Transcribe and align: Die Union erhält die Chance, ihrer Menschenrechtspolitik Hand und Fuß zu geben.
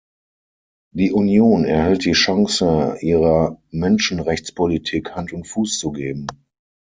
Die 0.95 1.11
Union 1.13 1.63
erhält 1.63 2.05
die 2.05 2.13
Chance, 2.13 2.97
ihrer 3.01 3.61
Menschenrechtspolitik 3.69 5.11
Hand 5.11 5.31
und 5.31 5.45
Fuß 5.47 5.77
zu 5.77 5.91
geben. 5.91 6.25